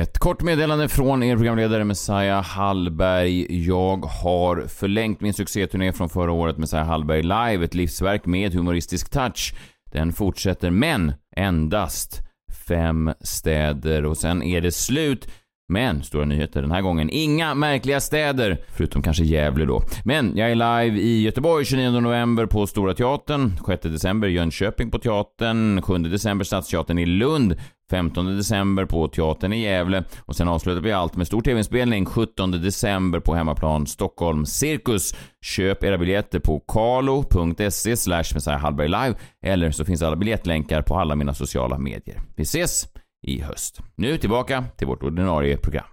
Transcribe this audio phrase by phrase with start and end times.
[0.00, 3.66] Ett kort meddelande från er programledare Messiah Hallberg.
[3.66, 9.10] Jag har förlängt min succéturné från förra året Messiah Hallberg live, ett livsverk med humoristisk
[9.10, 9.54] touch.
[9.92, 12.20] Den fortsätter, men endast
[12.68, 15.28] fem städer och sen är det slut.
[15.68, 19.82] Men, stora nyheter den här gången, inga märkliga städer, förutom kanske Gävle då.
[20.04, 24.98] Men jag är live i Göteborg 29 november på Stora Teatern, 6 december Jönköping på
[24.98, 27.56] Teatern, 7 december Stadsteatern i Lund,
[27.92, 32.50] 15 december på Teatern i Gävle och sen avslutar vi allt med stor tv-inspelning 17
[32.50, 35.14] december på hemmaplan Stockholm Cirkus.
[35.42, 41.16] Köp era biljetter på kalo.se slash Hallberg live eller så finns alla biljettlänkar på alla
[41.16, 42.20] mina sociala medier.
[42.36, 42.86] Vi ses
[43.26, 43.80] i höst.
[43.96, 45.86] Nu tillbaka till vårt ordinarie program.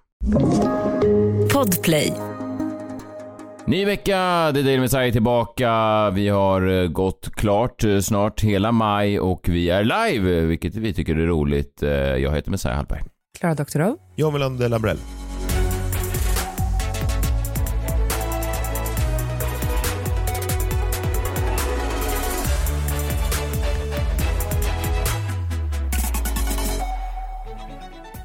[1.54, 2.14] Podplay.
[3.66, 6.10] Ny vecka, The Daily Messiah tillbaka.
[6.10, 10.94] Vi har eh, gått klart eh, snart hela maj och vi är live, vilket vi
[10.94, 11.84] tycker är roligt.
[11.84, 13.02] Eh, Jag heter Messiah Hallberg.
[13.40, 13.98] Klara Doktorov.
[14.16, 14.98] John Melander Lambrell.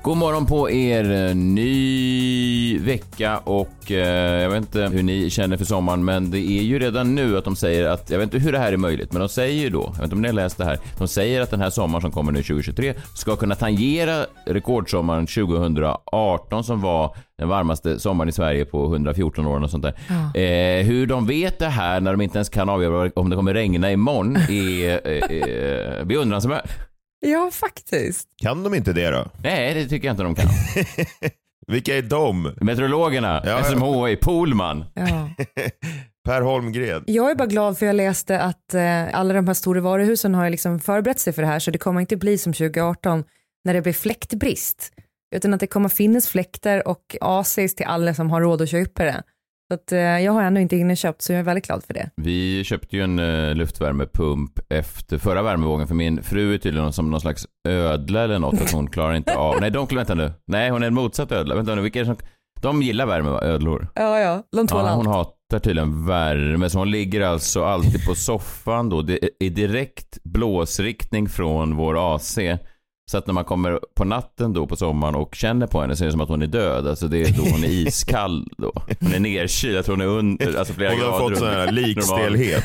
[0.04, 1.34] God morgon på er.
[1.34, 6.62] Ny vecka och eh, jag vet inte hur ni känner för sommaren men det är
[6.62, 9.12] ju redan nu att de säger att, jag vet inte hur det här är möjligt,
[9.12, 11.08] men de säger ju då, jag vet inte om ni har läst det här, de
[11.08, 16.80] säger att den här sommaren som kommer nu 2023 ska kunna tangera rekordsommaren 2018 som
[16.80, 19.94] var den varmaste sommaren i Sverige på 114 år och sånt där.
[20.40, 23.54] Eh, hur de vet det här när de inte ens kan avgöra om det kommer
[23.54, 26.93] regna imorgon är eh, eh, beundransvärt.
[27.26, 28.28] Ja, faktiskt.
[28.42, 29.26] Kan de inte det då?
[29.42, 30.48] Nej, det tycker jag inte de kan.
[31.66, 32.54] Vilka är de?
[32.60, 33.64] Meteorologerna, Ja, ja.
[33.64, 34.84] SMHI, Polman.
[34.94, 35.30] Ja.
[36.24, 37.04] Per Holmgren.
[37.06, 40.50] Jag är bara glad för jag läste att eh, alla de här stora varuhusen har
[40.50, 43.24] liksom förberett sig för det här så det kommer inte bli som 2018
[43.64, 44.92] när det blir fläktbrist.
[45.34, 49.04] Utan att det kommer finnas fläktar och ACs till alla som har råd att köpa
[49.04, 49.22] det.
[49.74, 52.10] Så att, eh, jag har ännu inte inköpt så jag är väldigt glad för det.
[52.16, 57.10] Vi köpte ju en uh, luftvärmepump efter förra värmevågen för min fru är tydligen som
[57.10, 59.56] någon slags ödla eller något att hon klarar inte av.
[59.60, 60.32] Nej, de, vänta nu.
[60.46, 61.54] Nej, hon är en motsatt ödla.
[61.54, 62.16] Vänta nu, vilka är det som...
[62.60, 63.42] De gillar värme, va?
[63.42, 63.88] ödlor.
[63.94, 64.96] Ja, ja, de tål Ja, allt.
[64.96, 69.02] hon hatar tydligen värme, så hon ligger alltså alltid på soffan då.
[69.02, 72.38] Det är i direkt blåsriktning från vår AC.
[73.06, 76.04] Så att när man kommer på natten då på sommaren och känner på henne så
[76.04, 76.86] är det som att hon är död.
[76.88, 78.72] Alltså det är då hon är iskall då.
[79.00, 81.48] Hon är nerkyld, jag tror hon är under, alltså flera Hon har grader fått sån
[81.48, 82.64] här likstelhet.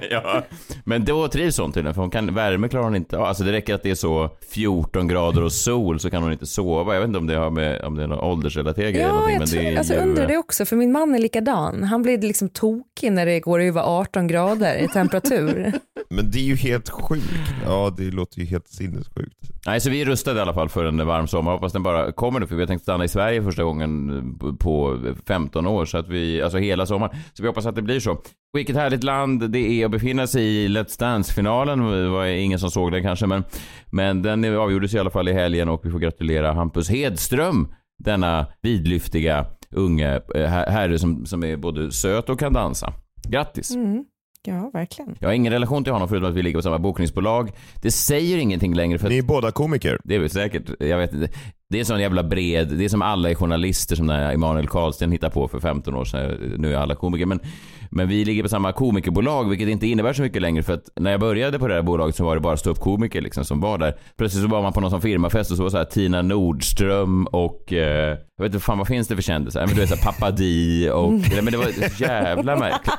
[0.10, 0.42] ja,
[0.84, 3.18] men då trivs hon tydligen för hon kan, värme klarar hon inte.
[3.18, 6.46] Alltså det räcker att det är så 14 grader och sol så kan hon inte
[6.46, 6.94] sova.
[6.94, 9.20] Jag vet inte om det har med, om det är någon åldersrelaterad grej eller Ja,
[9.20, 9.32] någonting.
[9.34, 11.18] jag, Men tror, det är alltså, ju, jag undrar det också, för min man är
[11.18, 11.82] likadan.
[11.82, 15.72] Han blir liksom tokig när det går över 18 grader i temperatur.
[16.10, 17.24] Men det är ju helt sjukt.
[17.66, 19.27] Ja, det låter ju helt sinnessjukt.
[19.66, 21.52] Nej, så vi är rustade i alla fall för en varm sommar.
[21.52, 24.98] Hoppas den bara kommer nu, för vi har tänkt stanna i Sverige första gången på
[25.26, 27.16] 15 år, så att vi, alltså hela sommaren.
[27.32, 28.18] Så vi hoppas att det blir så.
[28.52, 31.78] Vilket härligt land det är att befinna sig i Let's Dance-finalen.
[31.90, 33.44] Det var ingen som såg den kanske, men,
[33.90, 37.68] men den avgjordes i alla fall i helgen och vi får gratulera Hampus Hedström,
[38.04, 42.92] denna vidlyftiga unge eh, her- herre som, som är både söt och kan dansa.
[43.28, 43.74] Grattis!
[43.74, 44.04] Mm.
[44.48, 45.16] Ja, verkligen.
[45.20, 47.50] Jag har ingen relation till honom förutom att vi ligger på samma bokningsbolag.
[47.82, 49.98] Det säger ingenting längre för Ni är båda komiker.
[50.04, 51.28] det är väl säkert, jag vet inte.
[51.70, 55.12] Det är sån jävla bred, det är som alla är journalister som när Emanuel Karlsten
[55.12, 56.54] hittade på för 15 år sedan.
[56.58, 57.26] Nu är alla komiker.
[57.26, 57.40] Men,
[57.90, 60.62] men vi ligger på samma komikerbolag, vilket inte innebär så mycket längre.
[60.62, 63.44] För att när jag började på det här bolaget så var det bara ståuppkomiker liksom
[63.44, 63.94] som var där.
[64.16, 67.26] Plötsligt så var man på någon sån firmafest och så var så här Tina Nordström
[67.26, 69.66] och eh, jag vet inte fan vad finns det för kändisar?
[69.66, 72.94] Men du vet såhär Pappa Di och, nej, men det var jävla märkligt.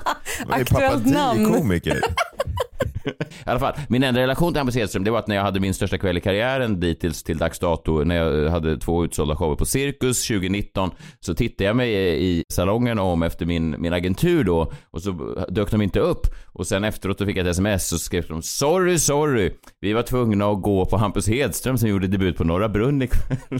[0.50, 1.54] Aktuellt namn.
[1.54, 2.00] komiker?
[3.20, 5.60] I alla fall, min enda relation till Hampus Hedström det var att när jag hade
[5.60, 9.56] min största kväll i karriären dittills till dags dato, när jag hade två utsålda shower
[9.56, 11.94] på Cirkus 2019, så tittade jag mig
[12.24, 16.28] i salongen om efter min, min agentur då och så dök de inte upp.
[16.46, 20.02] Och sen efteråt då fick jag ett sms och skrev de “Sorry, sorry, vi var
[20.02, 23.60] tvungna att gå på Hampus Hedström som gjorde debut på Norra Brunn ikväll."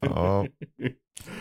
[0.00, 0.46] Ja.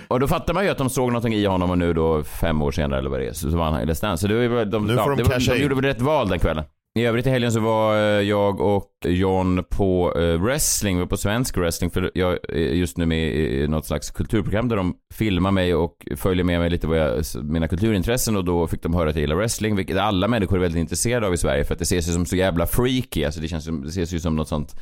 [0.08, 2.62] Och då fattar man ju att de såg någonting i honom och nu då fem
[2.62, 4.22] år senare eller vad det är så vann han i Let's Dance.
[4.22, 6.40] Så det var de, Nu får de det var, de gjorde väl rätt val den
[6.40, 6.64] kvällen.
[7.00, 11.08] I övrigt i helgen så var eh, jag och John på eh, wrestling, vi var
[11.08, 14.96] på svensk wrestling för jag är just nu med i något slags kulturprogram där de
[15.14, 18.94] filmar mig och följer med mig lite vad jag, mina kulturintressen och då fick de
[18.94, 21.74] höra att jag gillar wrestling, vilket alla människor är väldigt intresserade av i Sverige för
[21.74, 24.20] att det ses ju som så jävla freaky, alltså det känns som, det ses ju
[24.20, 24.76] som något sånt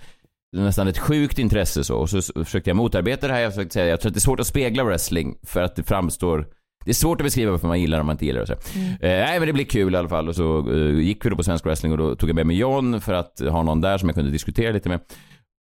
[0.55, 1.95] nästan ett sjukt intresse så.
[1.95, 3.41] Och så försökte jag motarbeta det här.
[3.41, 5.83] Jag försökte säga, jag tror att det är svårt att spegla wrestling för att det
[5.83, 6.47] framstår
[6.87, 8.53] det är svårt att beskriva varför man gillar och man inte gillar och så.
[8.53, 8.57] Eh,
[8.99, 11.43] nej men det blir kul i alla fall och så eh, gick vi då på
[11.43, 14.09] svensk wrestling och då tog jag med mig John för att ha någon där som
[14.09, 14.99] jag kunde diskutera lite med.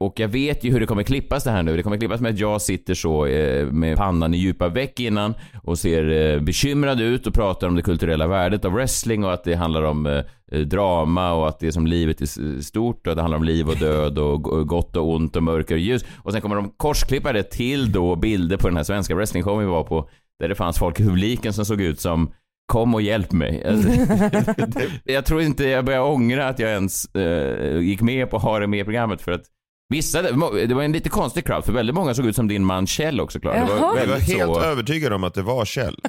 [0.00, 1.76] Och jag vet ju hur det kommer klippas det här nu.
[1.76, 5.34] Det kommer klippas med att jag sitter så eh, med pannan i djupa veck innan
[5.62, 9.44] och ser eh, bekymrad ut och pratar om det kulturella värdet av wrestling och att
[9.44, 13.23] det handlar om eh, drama och att det är som livet är stort och det
[13.23, 16.05] handlar om liv och död och gott och ont och mörker och ljus.
[16.23, 19.73] Och sen kommer de korsklippa det till då bilder på den här svenska wrestlingshowen vi
[19.73, 20.08] var på
[20.41, 22.33] där det fanns folk i publiken som såg ut som
[22.73, 23.62] Kom och hjälp mig.
[25.05, 28.59] jag tror inte jag börjar ångra att jag ens uh, gick med på att ha
[28.59, 29.43] det med i programmet för att
[29.88, 32.87] Vissa, det var en lite konstig crowd för väldigt många såg ut som din man
[32.87, 33.65] Kjell också Klara.
[33.65, 34.61] Det var, jag var helt så...
[34.61, 36.00] övertygad om att det var Kjell.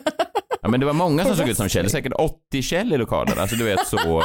[0.67, 3.39] Ja men det var många som såg ut som Kjell, säkert 80 Kjell i lokalen.
[3.39, 3.97] Alltså du vet så...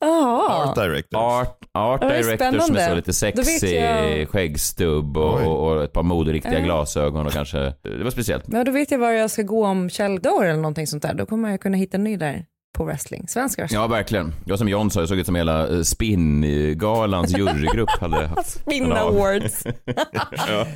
[0.00, 1.20] Art directors.
[1.20, 7.32] Art, art directors med så lite sexig skäggstubb och, och, ett par moderiktiga glasögon och
[7.32, 8.44] kanske, det var speciellt.
[8.46, 11.14] Ja då vet jag var jag ska gå om Kjell dör eller någonting sånt där.
[11.14, 12.44] Då kommer jag kunna hitta en ny där
[12.78, 13.28] på wrestling.
[13.28, 13.80] Svensk wrestling.
[13.80, 14.34] Ja, verkligen.
[14.44, 18.50] Jag som John sa, jag såg ut som hela eh, Spin-galans jurygrupp hade haft.
[18.50, 19.64] Spin Awards.
[20.48, 20.66] ja.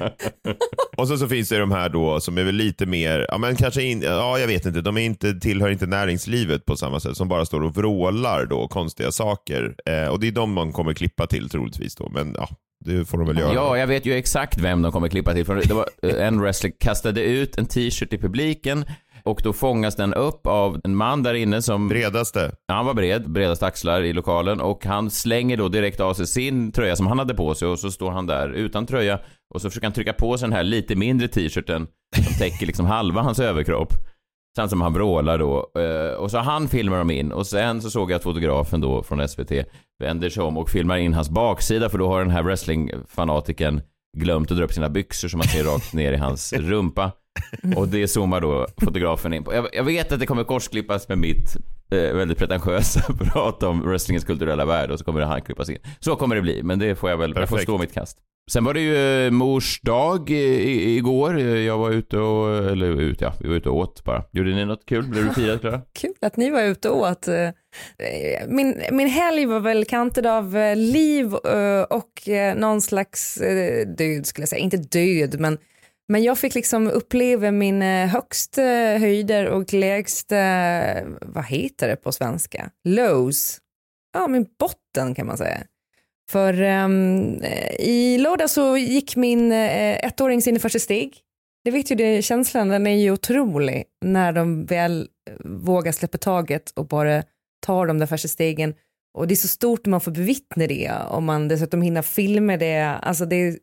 [0.96, 3.56] Och så, så finns det de här då som är väl lite mer, ja men
[3.56, 7.16] kanske in, ja jag vet inte, de är inte, tillhör inte näringslivet på samma sätt,
[7.16, 9.74] som bara står och vrålar då konstiga saker.
[9.86, 12.48] Eh, och det är de man kommer klippa till troligtvis då, men ja,
[12.84, 13.54] det får de väl göra.
[13.54, 15.44] Ja, jag vet ju exakt vem de kommer klippa till.
[15.44, 18.84] Det var, eh, en wrestler kastade ut en t-shirt i publiken
[19.24, 21.88] och då fångas den upp av en man där inne som...
[21.88, 22.52] Bredaste.
[22.66, 26.26] Ja, han var bred, bredast axlar i lokalen och han slänger då direkt av sig
[26.26, 29.18] sin tröja som han hade på sig och så står han där utan tröja
[29.54, 31.86] och så försöker han trycka på sig den här lite mindre t-shirten
[32.16, 33.92] som täcker liksom halva hans överkropp.
[34.56, 35.70] Sen som han vrålar då.
[35.80, 39.02] Eh, och så han filmar dem in och sen så såg jag att fotografen då
[39.02, 39.52] från SVT
[40.02, 43.82] vänder sig om och filmar in hans baksida för då har den här wrestlingfanatiken
[44.18, 47.12] glömt att dra upp sina byxor som man ser rakt ner i hans rumpa.
[47.76, 49.54] Och det zoomar då fotografen in på.
[49.54, 51.56] Jag, jag vet att det kommer korsklippas med mitt
[51.92, 55.78] eh, väldigt pretentiösa prat om wrestlingens kulturella värld och så kommer det han klippas in.
[56.00, 57.50] Så kommer det bli, men det får jag väl, Perfekt.
[57.50, 58.18] jag får stå mitt kast.
[58.50, 61.40] Sen var det ju eh, mors dag i, igår.
[61.40, 64.24] Jag var ute och, eller ut, ja, vi var ute och åt bara.
[64.32, 65.08] Gjorde ni något kul?
[65.08, 65.80] Blev du firad Klara?
[65.92, 67.28] Kul att ni var ute och åt.
[67.28, 67.48] Eh,
[68.48, 71.34] min, min helg var väl kantad av eh, liv
[71.90, 73.34] och någon slags
[73.98, 74.60] död skulle jag säga.
[74.60, 75.58] Inte död, men
[76.12, 81.88] men jag fick liksom uppleva min eh, högsta eh, höjder och lägsta, eh, vad heter
[81.88, 82.70] det på svenska?
[82.84, 83.58] Lows.
[84.12, 85.62] Ja, min botten kan man säga.
[86.30, 87.42] För um,
[87.78, 91.18] i lördag så gick min uh, ettåring sin första steg.
[91.64, 95.08] Det vet ju det, känslan den är ju otrolig när de väl
[95.44, 97.22] vågar släppa taget och bara
[97.66, 98.74] tar de där första stegen.
[99.14, 102.56] Och det är så stort när man får bevittna det och man dessutom hinner filma
[102.56, 102.82] det.
[102.82, 103.58] Alltså det,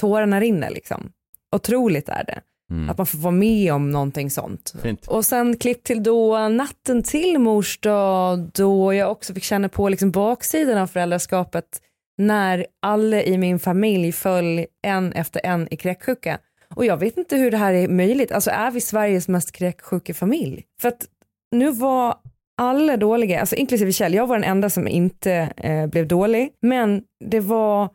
[0.00, 1.12] tårarna rinner liksom.
[1.56, 2.40] Otroligt är det.
[2.70, 2.90] Mm.
[2.90, 4.74] Att man får vara med om någonting sånt.
[4.82, 5.06] Fint.
[5.06, 9.88] Och sen klipp till då natten till mors dag då jag också fick känna på
[9.88, 11.64] liksom baksidan av föräldraskapet
[12.18, 16.38] när alla i min familj föll en efter en i kräksjuka.
[16.74, 18.32] Och jag vet inte hur det här är möjligt.
[18.32, 20.64] Alltså är vi Sveriges mest kräksjuka familj?
[20.80, 21.06] För att
[21.52, 22.14] nu var
[22.58, 26.50] alla dåliga, alltså inklusive Kjell, jag var den enda som inte eh, blev dålig.
[26.62, 27.90] Men det var,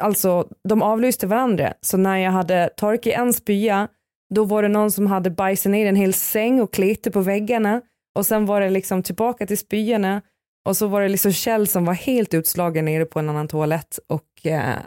[0.00, 1.74] alltså de avlyste varandra.
[1.80, 3.88] Så när jag hade torkat en spya,
[4.34, 7.80] då var det någon som hade bajsat ner en hel säng och kletat på väggarna.
[8.14, 10.22] Och sen var det liksom tillbaka till spyorna
[10.64, 13.98] och så var det liksom Kjell som var helt utslagen nere på en annan toalett
[14.06, 14.78] och eh,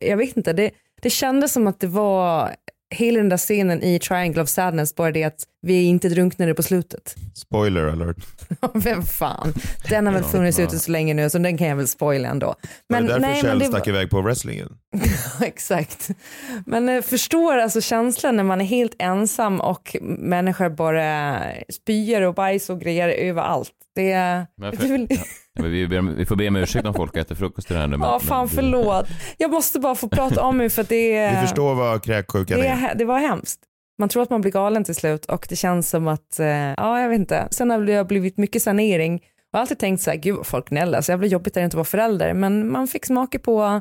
[0.00, 0.70] jag vet inte, det,
[1.02, 2.50] det kändes som att det var
[2.90, 6.62] hela den där scenen i Triangle of Sadness, bara det att vi inte drunknade på
[6.62, 7.14] slutet.
[7.34, 8.16] Spoiler alert.
[8.74, 9.54] Vem fan,
[9.88, 12.54] den har väl funnits ute så länge nu så den kan jag väl spoila ändå.
[12.88, 13.88] Men, var det därför nej, Kjell stack var...
[13.88, 14.68] iväg på wrestlingen?
[15.42, 16.10] Exakt.
[16.66, 21.42] Men jag förstår alltså känslan när man är helt ensam och människor bara
[21.72, 23.72] spyr och bajs och grejer överallt.
[23.94, 25.24] Det, men för, det.
[25.62, 27.96] Vi, vi, får be om ursäkt om folk äter frukost här nu.
[27.96, 29.06] Men, ja, fan men, förlåt.
[29.38, 31.40] Jag måste bara få prata om mig för att det är...
[31.40, 32.94] Vi förstår vad kräksjukan det är.
[32.94, 33.60] Det var hemskt.
[33.98, 37.00] Man tror att man blir galen till slut och det känns som att, eh, ja
[37.00, 37.48] jag vet inte.
[37.50, 39.20] Sen har det blivit mycket sanering
[39.52, 41.74] och alltid tänkt så här, gud vad folk gnäller, så jävla jobbigt är det inte
[41.74, 42.34] att vara förälder.
[42.34, 43.80] Men man fick smaka på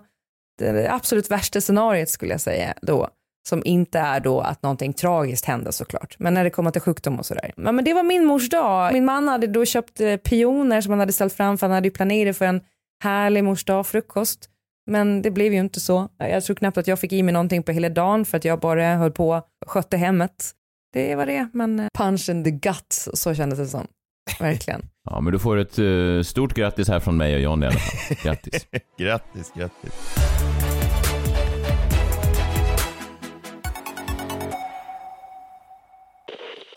[0.60, 3.10] det absolut värsta scenariet skulle jag säga då
[3.48, 6.16] som inte är då att någonting tragiskt händer såklart.
[6.20, 7.54] Men när det kommer till sjukdom och sådär.
[7.56, 8.94] Ja, men det var min mors dag.
[8.94, 11.88] Min man hade då köpt eh, pioner som han hade ställt fram för han hade
[11.88, 12.62] ju planerat för en
[13.04, 14.50] härlig mors dag frukost.
[14.90, 16.10] Men det blev ju inte så.
[16.18, 18.60] Jag tror knappt att jag fick i mig någonting på hela dagen för att jag
[18.60, 19.30] bara höll på
[19.66, 20.52] och skötte hemmet.
[20.94, 23.88] Det var det, men eh, punch in the gut, så kändes det som.
[24.40, 24.82] Verkligen.
[25.10, 27.80] Ja, men du får ett uh, stort grattis här från mig och John i alla
[27.80, 28.18] fall.
[28.24, 28.68] Grattis.
[28.98, 30.27] grattis, grattis.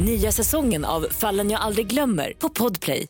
[0.00, 3.06] Nya säsongen av Fallen jag aldrig glömmer på Podplay.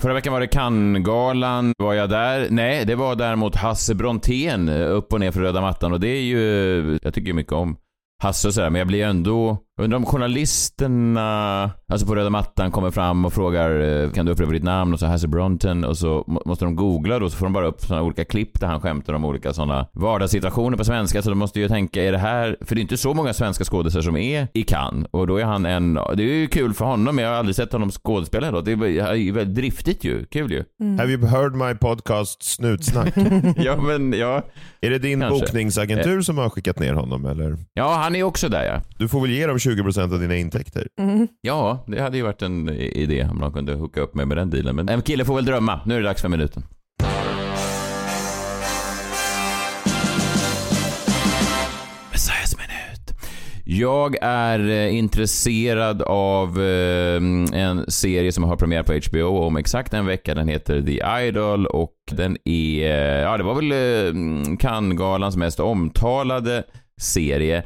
[0.00, 1.72] Förra veckan var det Cannes-galan.
[1.78, 2.46] Var jag där?
[2.50, 6.08] Nej, det var däremot Hasse Brontén eh, upp och ner för röda mattan och det
[6.08, 7.76] är ju, jag tycker mycket om
[8.22, 12.90] Hasse och sådär, men jag blir ändå Undrar om journalisterna, alltså på röda mattan, kommer
[12.90, 16.24] fram och frågar eh, kan du upprepa ditt namn och så Hasse Bronten och så
[16.46, 19.12] måste de googla då så får de bara upp sådana olika klipp där han skämtar
[19.12, 22.74] om olika sådana vardagssituationer på svenska så de måste ju tänka är det här, för
[22.74, 25.66] det är inte så många svenska skådespelare som är i Cannes och då är han
[25.66, 28.60] en, det är ju kul för honom men jag har aldrig sett honom skådespela då.
[28.60, 30.64] Det är väldigt driftigt ju, kul ju.
[30.80, 30.98] Mm.
[30.98, 33.14] Have you heard my podcast Snutsnack?
[33.56, 34.42] ja men ja.
[34.80, 35.40] Är det din Kanske.
[35.40, 37.56] bokningsagentur som har skickat ner honom eller?
[37.74, 38.80] Ja han är också där ja.
[38.98, 40.88] Du får väl ge dem 20% av dina intäkter.
[41.00, 41.28] Mm.
[41.40, 44.50] Ja, det hade ju varit en idé om de kunde hooka upp mig med den
[44.50, 44.76] dealen.
[44.76, 45.80] Men en kille får väl drömma.
[45.86, 46.62] Nu är det dags för minuten.
[53.66, 57.16] Jag är eh, intresserad av eh,
[57.52, 60.34] en serie som har premiär på HBO om exakt en vecka.
[60.34, 65.60] Den heter The Idol och den är, eh, ja det var väl eh, Cannes-galans mest
[65.60, 66.64] omtalade
[67.00, 67.64] serie.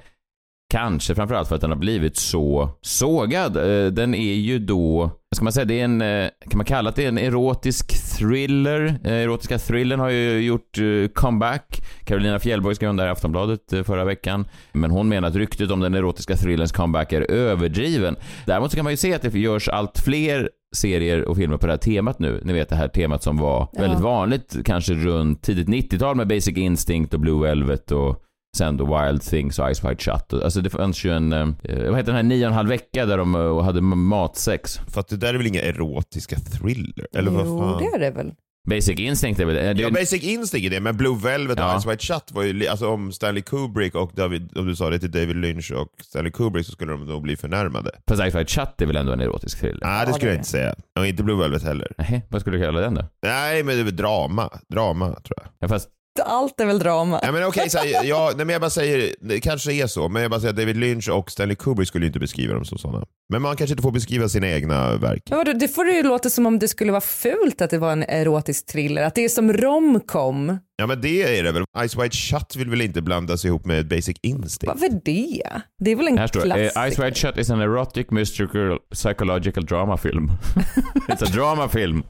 [0.71, 3.57] Kanske framförallt för att den har blivit så sågad.
[3.57, 6.91] Eh, den är ju då, ska man säga, det är en, eh, kan man kalla
[6.91, 8.99] det en erotisk thriller?
[9.05, 10.79] Eh, erotiska thrillern har ju gjort
[11.15, 11.83] comeback.
[12.05, 14.49] Carolina Fjällborg skrev om det här i Aftonbladet förra veckan.
[14.73, 18.17] Men hon menar att ryktet om den erotiska thrillerns comeback är överdriven.
[18.47, 21.67] Däremot så kan man ju se att det görs allt fler serier och filmer på
[21.67, 22.41] det här temat nu.
[22.45, 23.81] Ni vet det här temat som var ja.
[23.81, 28.25] väldigt vanligt kanske runt tidigt 90-tal med Basic Instinct och Blue Velvet och
[28.57, 30.43] Sen då Wild Things och Ice White Shut.
[30.43, 33.07] Alltså det fanns ju en, eh, vad heter den här nio och en halv vecka
[33.07, 34.79] där de eh, hade matsex.
[34.89, 37.07] För att det där är väl inga erotiska thriller?
[37.13, 37.79] Eller vad fan?
[37.83, 38.33] Jo, det är det väl.
[38.69, 39.83] Basic Instinct är väl det?
[39.83, 42.89] Ja, Basic Instinct är det, men Blue Velvet och Ice White Shut var ju, alltså
[42.89, 46.67] om Stanley Kubrick och David, om du sa det till David Lynch och Stanley Kubrick
[46.67, 47.91] så skulle de nog bli förnärmade.
[48.09, 49.81] Fast Ice White Shut är väl ändå en erotisk thriller?
[49.83, 50.75] Nej, det skulle jag inte säga.
[50.99, 51.93] Och inte Blue Velvet heller.
[51.99, 53.05] Nej, vad skulle du kalla den då?
[53.23, 54.51] Nej, men det är väl drama.
[54.69, 55.47] Drama, tror jag.
[55.59, 55.89] Ja, fast
[56.23, 57.21] allt är väl drama.
[57.23, 60.23] Ja, men okej, okay, ja, nej, men jag bara säger, det kanske är så, men
[60.23, 63.07] jag bara säger att David Lynch och Stanley Kubrick skulle inte beskriva dem som sådana.
[63.33, 65.23] Men man kanske inte får beskriva sina egna verk.
[65.25, 67.93] Ja, det får det ju låta som om det skulle vara fult att det var
[67.93, 70.59] en erotisk thriller, att det är som romcom.
[70.77, 71.65] Ja men det är det väl.
[71.89, 74.67] Ice White Shut vill väl inte blandas ihop med Basic Instinct?
[74.67, 75.43] Varför det?
[75.79, 76.87] Det är väl en Här står klassiker?
[76.87, 80.31] Uh, Ice White Shut is an erotic mystical psychological drama film.
[81.09, 82.03] It's a drama film.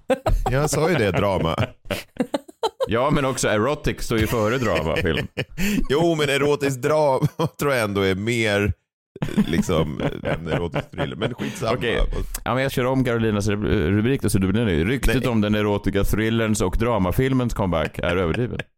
[0.50, 1.56] Jag sa ju det, drama.
[2.88, 5.26] Ja, men också erotic står ju före dramafilm.
[5.90, 8.72] jo, men erotisk drama tror jag ändå är mer
[9.46, 11.16] liksom en erotisk thriller.
[11.16, 11.72] Men skitsamma.
[11.72, 11.98] Okay.
[12.44, 14.86] Ja, men jag kör om Carolinas rubrik då så du blir nöjd.
[14.88, 15.28] Ryktet Nej.
[15.28, 18.58] om den erotiska thrillerns och dramafilmens comeback är överdriven.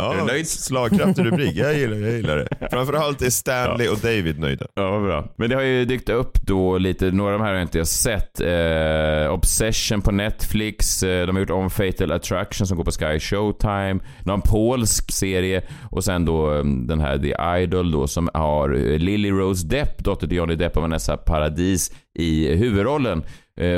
[0.00, 0.48] Ja, är du nöjd?
[0.48, 1.56] Slagkraftig rubrik.
[1.56, 2.68] Jag gillar, jag gillar det.
[2.70, 3.92] Framförallt är Stanley ja.
[3.92, 4.66] och David nöjda.
[4.74, 5.32] Ja, bra.
[5.36, 7.84] Men det har ju dykt upp då lite, några av de här har jag inte
[7.84, 8.40] sett.
[8.40, 13.20] Eh, Obsession på Netflix, eh, de har gjort om Fatal Attraction som går på Sky
[13.20, 18.74] Showtime, någon polsk serie och sen då eh, den här The Idol då som har
[18.74, 23.22] eh, Lily Rose Depp, dotter till Johnny Depp och Vanessa Paradis i huvudrollen.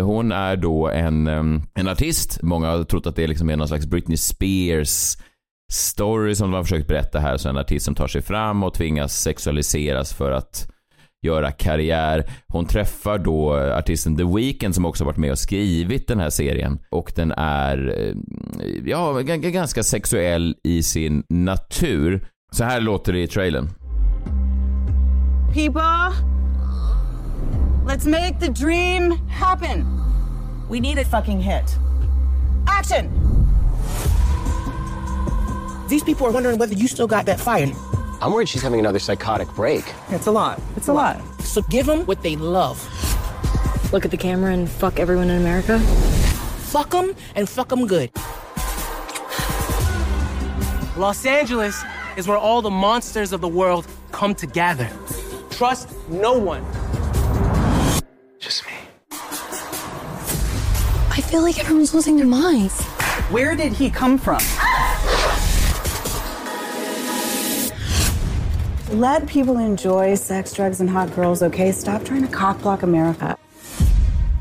[0.02, 1.26] Hon är då en,
[1.74, 2.38] en artist.
[2.42, 5.16] Många har trott att det liksom är någon slags Britney Spears
[5.72, 7.36] story som de har försökt berätta här.
[7.36, 10.68] Så en artist som tar sig fram och tvingas sexualiseras för att
[11.22, 12.30] göra karriär.
[12.48, 16.30] Hon träffar då eh, artisten The Weeknd som också varit med och skrivit den här
[16.30, 16.78] serien.
[16.90, 18.14] Och den är, eh,
[18.84, 22.26] ja, ganska sexuell i sin natur.
[22.52, 23.68] Så här låter det i trailern.
[25.54, 26.12] People,
[27.86, 29.86] let's make the dream happen.
[30.70, 31.76] We need a fucking hit.
[32.80, 33.21] Action!
[35.92, 37.70] These people are wondering whether you still got that fire.
[38.22, 39.84] I'm worried she's having another psychotic break.
[40.08, 40.58] It's a lot.
[40.74, 41.20] It's a lot.
[41.40, 42.80] So give them what they love.
[43.92, 45.78] Look at the camera and fuck everyone in America?
[46.70, 48.10] Fuck them and fuck them good.
[50.96, 51.84] Los Angeles
[52.16, 54.88] is where all the monsters of the world come to gather.
[55.50, 56.64] Trust no one.
[58.38, 58.72] Just me.
[61.10, 62.82] I feel like everyone's losing their minds.
[63.30, 64.40] Where did he come from?
[68.92, 71.72] Let people enjoy sex, drugs, and hot girls, okay?
[71.72, 73.36] Stop trying to cockblock America.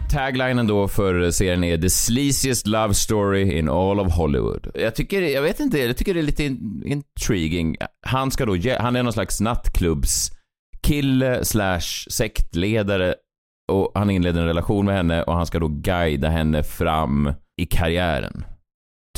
[0.09, 4.71] Taglinen då för serien är “The sleaziest love story in all of Hollywood”.
[4.75, 7.75] Jag tycker, jag vet inte, jag tycker det är lite in, intriguing.
[8.07, 13.15] Han ska då, han är någon slags nattklubbskille slash sektledare
[13.71, 17.65] och han inleder en relation med henne och han ska då guida henne fram i
[17.65, 18.45] karriären.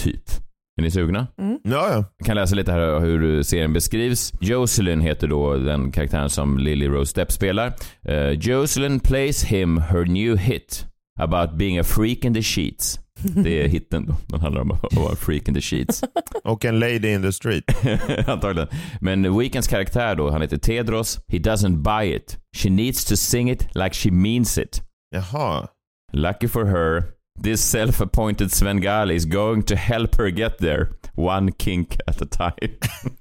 [0.02, 0.43] Typ.
[0.78, 1.28] Är ni sugna?
[1.38, 2.06] Ja, ja.
[2.18, 4.34] Jag kan läsa lite här hur serien beskrivs.
[4.40, 7.74] Jocelyn heter då den karaktären som Lily Rose Depp spelar.
[8.10, 10.86] Uh, Jocelyn plays him her new hit
[11.20, 13.00] about being a freak in the sheets.
[13.44, 14.16] Det är hitten då.
[14.28, 16.04] Den handlar om att vara freak in the sheets.
[16.44, 17.64] Och en lady in the street.
[18.28, 18.68] Antagligen.
[19.02, 21.20] Men Weekends karaktär då, han heter Tedros.
[21.28, 22.38] He doesn't buy it.
[22.56, 24.82] She needs to sing it like she means it.
[25.16, 25.68] Jaha.
[26.14, 27.04] Lucky for her,
[27.42, 30.90] this self-appointed Svengali is going to help her get there.
[31.16, 32.70] One kink at a time.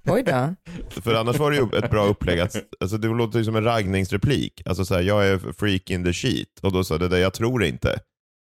[0.07, 0.55] Oj då.
[1.01, 3.65] För annars var det ju ett bra upplägg att, alltså det låter ju som en
[3.65, 4.63] raggningsreplik.
[4.67, 6.49] Alltså såhär, jag är freak in the sheet.
[6.63, 7.99] Och då sa det där, jag tror inte.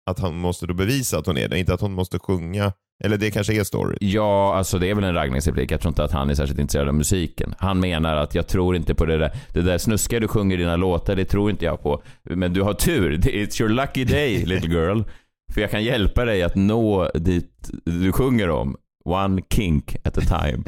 [0.10, 2.74] Att han måste då bevisa att hon är det, inte att hon måste sjunga.
[3.04, 3.98] Eller det kanske är story.
[4.02, 5.72] Ja, alltså det är väl en raggningsreplik.
[5.72, 7.56] Jag tror inte att han är särskilt intresserad av musiken.
[7.58, 10.60] Han menar att jag tror inte på det där, det där snuskiga du sjunger i
[10.60, 12.04] dina låtar, det tror inte jag på.
[12.24, 13.18] Men du har tur.
[13.18, 15.02] It's your lucky day, little girl.
[15.54, 18.76] För jag kan hjälpa dig att nå dit du sjunger om.
[19.06, 20.64] One kink at a time.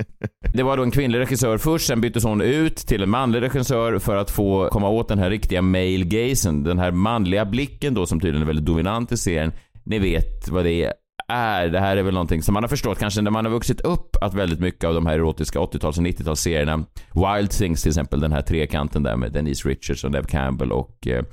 [0.54, 3.98] Det var då en kvinnlig regissör först, sen byttes hon ut till en manlig regissör
[3.98, 6.62] för att få komma åt den här riktiga male gazen.
[6.62, 9.52] Den här manliga blicken då som tydligen är väldigt dominant i serien.
[9.84, 10.92] Ni vet vad det
[11.28, 11.68] är.
[11.68, 14.16] Det här är väl någonting som man har förstått kanske när man har vuxit upp
[14.20, 18.32] att väldigt mycket av de här erotiska 80-tals och 90-talsserierna, Wild Things till exempel, den
[18.32, 21.24] här trekanten där med Denise Richards och Neve Campbell och eh,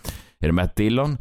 [0.42, 1.18] är det Matt Dillon?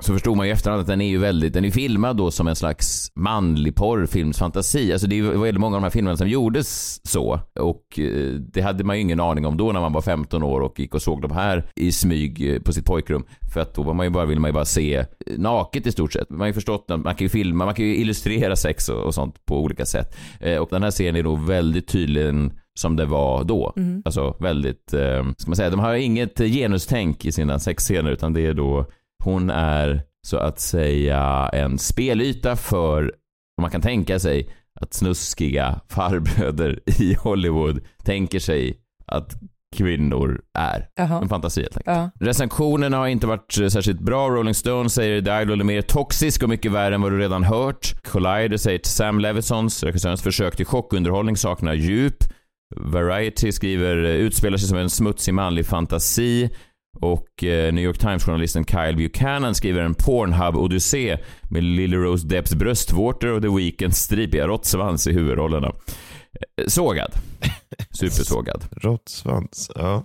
[0.00, 2.48] Så förstod man ju efterhand att den är ju väldigt, den är filmad då som
[2.48, 4.92] en slags manlig porrfilmsfantasi.
[4.92, 7.40] Alltså det är ju väldigt många av de här filmerna som gjordes så.
[7.60, 10.60] Och eh, det hade man ju ingen aning om då när man var 15 år
[10.60, 13.24] och gick och såg de här i smyg eh, på sitt pojkrum.
[13.52, 15.04] För att då var man ju bara, ville man ju bara se eh,
[15.36, 16.30] naket i stort sett.
[16.30, 19.02] Man har ju förstått att man kan ju filma, man kan ju illustrera sex och,
[19.02, 20.16] och sånt på olika sätt.
[20.60, 23.72] Och den här serien är då väldigt tydligen som det var då.
[23.76, 24.02] Mm.
[24.04, 28.46] Alltså väldigt, eh, ska man säga, de har inget genustänk i sina sexscener utan det
[28.46, 28.86] är då,
[29.24, 33.02] hon är så att säga en spelyta för,
[33.58, 34.48] om man kan tänka sig
[34.80, 39.34] att snuskiga farbröder i Hollywood tänker sig att
[39.76, 40.88] kvinnor är.
[40.94, 41.22] Jaha.
[41.22, 41.96] En fantasi helt enkelt.
[41.96, 42.10] Ja.
[42.26, 44.28] Recensionerna har inte varit eh, särskilt bra.
[44.28, 47.44] Rolling Stone säger The Idol är mer toxisk och mycket värre än vad du redan
[47.44, 48.02] hört.
[48.04, 52.24] Collider säger att Sam Levinsons, regissörens försök till chockunderhållning saknar djup.
[52.76, 56.50] Variety skriver eh, utspelar sig som en smutsig manlig fantasi.
[57.00, 61.18] Och eh, New York Times-journalisten Kyle Buchanan skriver en Pornhub-odyssé
[61.50, 65.66] med Lily Rose Depps bröstvårtor och The Weeknds stripiga råttsvans i huvudrollerna.
[65.66, 67.12] Eh, Sågad.
[67.90, 68.64] Supersågad.
[68.70, 70.04] Råttsvans, ja.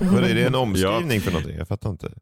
[0.00, 1.56] Vad är det en omskrivning för någonting?
[1.58, 2.12] Jag fattar inte.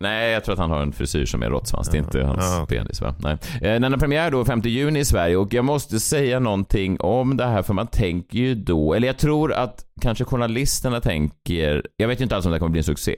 [0.00, 1.88] Nej, jag tror att han har en frisyr som är råttsvans.
[1.88, 3.14] Det är inte hans Ja, penis va?
[3.18, 3.32] Nej.
[3.62, 7.36] Eh, Den har premiär då 5 juni i Sverige och jag måste säga någonting om
[7.36, 12.08] det här för man tänker ju då, eller jag tror att kanske journalisterna tänker, jag
[12.08, 13.16] vet ju inte alls om det kommer bli en succé.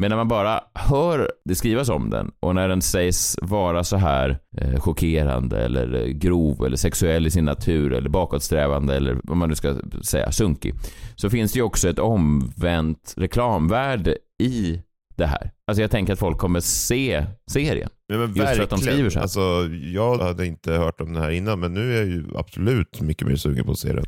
[0.00, 3.96] Men när man bara hör det skrivas om den och när den sägs vara så
[3.96, 9.36] här eh, chockerande eller eh, grov eller sexuell i sin natur eller bakåtsträvande eller vad
[9.36, 10.74] man nu ska säga, sunkig.
[11.16, 14.80] Så finns det ju också ett omvänt reklamvärde i
[15.20, 15.50] det här.
[15.66, 17.88] Alltså jag tänker att folk kommer se serien.
[18.06, 18.80] Ja, men Just för att de verkligen.
[18.80, 19.22] skriver så här.
[19.22, 23.00] Alltså, jag hade inte hört om det här innan, men nu är jag ju absolut
[23.00, 24.04] mycket mer sugen på att se den.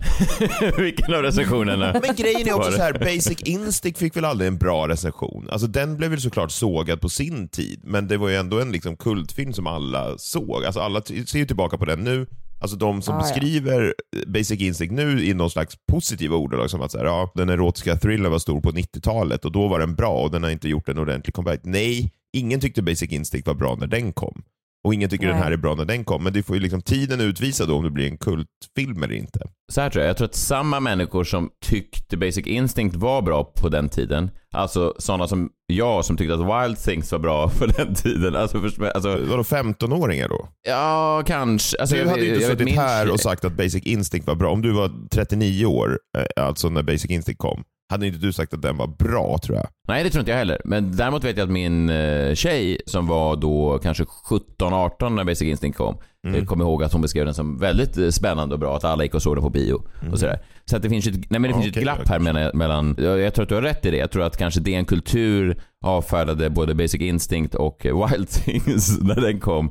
[0.78, 2.00] Vilken av recensionerna?
[2.06, 5.48] Men grejen är också så här, Basic Instinct fick väl aldrig en bra recension.
[5.50, 8.72] Alltså den blev väl såklart sågad på sin tid, men det var ju ändå en
[8.72, 10.64] liksom kultfilm som alla såg.
[10.64, 12.26] Alltså alla ser ju tillbaka på den nu.
[12.62, 13.22] Alltså de som Ah, ja.
[13.22, 13.94] beskriver
[14.26, 17.96] Basic Instinct nu i någon slags positiva ordalag som att så här, ja, den erotiska
[17.96, 20.88] thrillern var stor på 90-talet och då var den bra och den har inte gjort
[20.88, 21.60] en ordentlig comeback.
[21.62, 24.42] Nej, ingen tyckte Basic Instinct var bra när den kom.
[24.84, 25.34] Och ingen tycker Nej.
[25.34, 26.24] den här är bra när den kom.
[26.24, 29.40] Men det får ju liksom tiden utvisa då om det blir en kultfilm eller inte.
[29.72, 30.08] Så här tror jag.
[30.08, 34.94] Jag tror att samma människor som tyckte Basic Instinct var bra på den tiden, alltså
[34.98, 38.36] sådana som jag som tyckte att Wild Things var bra på den tiden.
[38.36, 40.48] Alltså, för, alltså Vadå 15-åringar då?
[40.68, 41.76] ja, kanske.
[41.80, 44.50] Alltså, du jag- hade ju inte suttit här och sagt att Basic Instinct var bra.
[44.52, 48.54] Om du var 39 år, eh, alltså när Basic Instinct kom, hade inte du sagt
[48.54, 49.66] att den var bra tror jag.
[49.88, 50.60] Nej, det tror inte jag heller.
[50.64, 55.42] Men däremot vet jag att min eh, tjej som var då kanske 17-18 när Basic
[55.42, 56.40] Instinct kom, Mm.
[56.40, 58.76] eh, kom ihåg att hon beskrev den som väldigt eh, spännande och bra.
[58.76, 60.38] Att alla gick och såg den på bio och sådär.
[60.64, 62.96] Så att det finns ett, nej, men det finns Okej, ett glapp här jag, mellan,
[62.98, 63.96] jag, jag tror att du har rätt i det.
[63.96, 69.00] Jag tror att kanske det är en kultur avfärdade både Basic Instinct och Wild Things
[69.00, 69.70] när den kom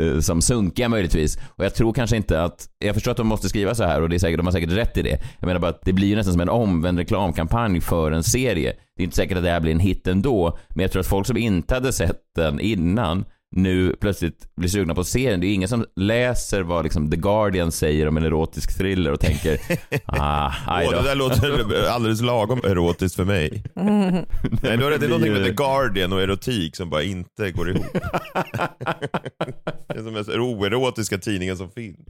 [0.00, 1.38] eh, som sunkiga möjligtvis.
[1.56, 4.08] Och jag tror kanske inte att, jag förstår att de måste skriva så här och
[4.08, 5.18] det är säkert, de har säkert rätt i det.
[5.38, 8.72] Jag menar bara att det blir ju nästan som en omvänd reklamkampanj för en serie.
[8.96, 11.06] Det är inte säkert att det här blir en hit ändå, men jag tror att
[11.06, 13.24] folk som inte hade sett den innan
[13.56, 15.40] nu plötsligt blir sugna på serien.
[15.40, 19.20] Det är ingen som läser vad liksom The Guardian säger om en erotisk thriller och
[19.20, 19.58] tänker
[20.06, 20.52] ah,
[20.84, 20.90] då.
[20.90, 23.64] det där låter alldeles lagom erotiskt för mig.
[23.74, 27.50] Nej, du har rätt, det är någonting med The Guardian och erotik som bara inte
[27.50, 27.92] går ihop.
[29.86, 32.08] det är den mest oerotiska tidningen som finns.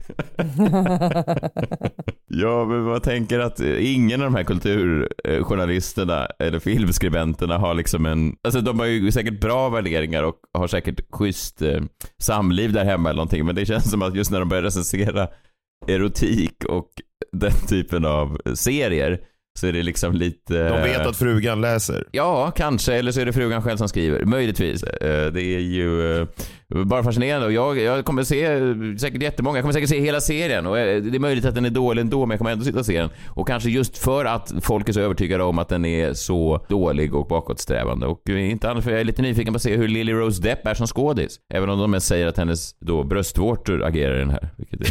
[2.33, 8.05] Ja, men man tänker att eh, ingen av de här kulturjournalisterna eller filmskribenterna har liksom
[8.05, 8.35] en...
[8.41, 11.81] Alltså de har ju säkert bra värderingar och har säkert schysst eh,
[12.21, 13.45] samliv där hemma eller någonting.
[13.45, 15.27] Men det känns som att just när de börjar recensera
[15.87, 16.89] erotik och
[17.31, 19.21] den typen av serier
[19.59, 20.69] så är det liksom lite...
[20.69, 22.07] De vet att frugan läser.
[22.11, 22.93] Ja, kanske.
[22.93, 24.25] Eller så är det frugan själv som skriver.
[24.25, 24.83] Möjligtvis.
[24.83, 26.27] Eh, Det är ju eh,
[26.85, 27.45] bara fascinerande.
[27.47, 28.61] Och jag, jag kommer se eh,
[28.99, 29.57] säkert jättemånga.
[29.57, 30.67] Jag kommer säkert se hela serien.
[30.67, 30.81] Och det
[31.15, 33.09] är möjligt att den är dålig ändå, men jag kommer ändå sitta och se den.
[33.27, 37.15] Och kanske just för att folk är så övertygade om att den är så dålig
[37.15, 38.07] och bakåtsträvande.
[38.07, 40.67] Och inte annars för jag är lite nyfiken på att se hur Lily Rose Depp
[40.67, 41.39] är som skådis.
[41.53, 44.49] Även om de mest säger att hennes då bröstvårtor agerar i den här.
[44.57, 44.87] Vilket är...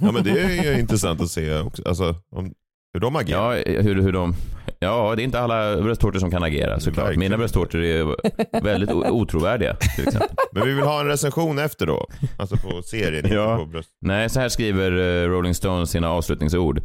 [0.00, 1.82] Ja men det är ju intressant att se också.
[1.88, 2.52] Alltså, om,
[2.94, 3.54] hur de agerar.
[3.56, 4.34] Ja, hur, hur de...
[4.78, 7.06] Ja, det är inte alla bröstvårtor som kan agera såklart.
[7.06, 7.20] Verkligen.
[7.20, 8.16] Mina bröstvårtor är
[8.62, 10.36] väldigt otrovärdiga till exempel.
[10.52, 12.06] Men vi vill ha en recension efter då.
[12.36, 13.56] Alltså på serien, Ja.
[13.56, 13.90] på bröst.
[14.00, 14.92] Nej, så här skriver
[15.24, 16.80] eh, Rolling Stones sina avslutningsord.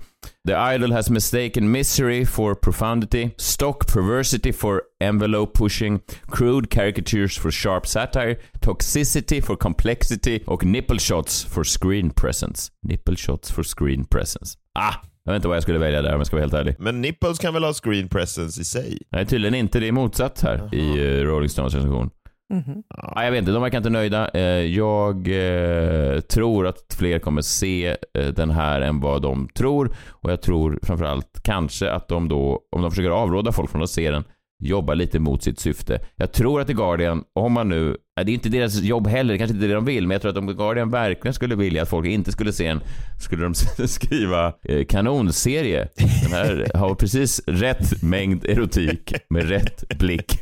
[0.47, 5.99] The idol has mistaken misery for profundity, stock perversity for envelope pushing,
[6.31, 12.71] crude caricatures for sharp satire, toxicity for complexity och nipple shots for screen presence.
[12.87, 14.57] Nipple shots for screen presence.
[14.79, 14.93] Ah!
[15.29, 16.75] Jag vet inte vad jag skulle välja där om jag ska vara helt ärlig.
[16.79, 18.97] Men nipples kan väl ha screen presence i sig?
[19.11, 19.79] Nej, tydligen inte.
[19.79, 22.09] Det är motsatt här i eh, Rolling Stones recension.
[22.53, 22.83] Mhm.
[22.89, 24.29] Ja, jag vet inte, de verkar inte nöjda.
[24.29, 27.87] Eh, Jag eh, tror att fler kommer se
[28.17, 29.95] eh, den här än vad de tror.
[30.09, 33.89] Och jag tror framförallt kanske att de då, om de försöker avråda folk från att
[33.89, 34.23] se den,
[34.63, 35.99] jobbar lite mot sitt syfte.
[36.15, 39.55] Jag tror att The Guardian, om man nu, det är inte deras jobb heller, kanske
[39.55, 42.07] inte det de vill, men jag tror att om Guardian verkligen skulle vilja att folk
[42.07, 42.81] inte skulle se den,
[43.19, 43.53] skulle de
[43.87, 45.87] skriva eh, kanonserie.
[46.23, 50.37] Den här har precis rätt mängd erotik med rätt blick.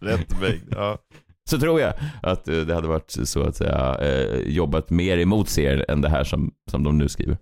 [0.00, 0.98] Rätt mängd, ja.
[1.50, 5.48] så tror jag att eh, det hade varit så att säga eh, jobbat mer emot
[5.48, 7.38] serien än det här som, som de nu skriver.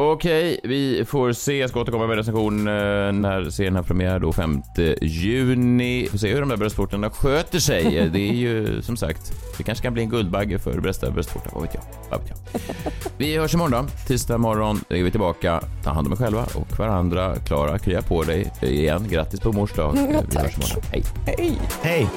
[0.00, 1.56] Okej, vi får se.
[1.58, 2.72] Jag ska återkomma med recension eh,
[3.12, 4.62] när serien har premiär då 5
[5.02, 6.02] juni.
[6.02, 8.08] Vi får se hur de där bröstvortorna sköter sig.
[8.12, 11.50] Det är ju som sagt, det kanske kan bli en Guldbagge för bästa bröstvårta.
[11.52, 11.82] Vad vet jag?
[12.10, 12.60] Vad vet jag?
[13.18, 14.06] Vi hörs imorgon då.
[14.06, 15.60] Tisdag morgon är vi tillbaka.
[15.84, 17.36] Ta hand om er själva och varandra.
[17.36, 19.06] Klara, krya på dig igen.
[19.08, 19.96] Grattis på mors dag.
[20.12, 20.82] Ja, Vi hörs imorgon.
[20.92, 21.02] Hej.
[21.26, 21.58] Hej.
[21.82, 22.08] Hej!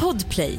[0.00, 0.58] Podplay,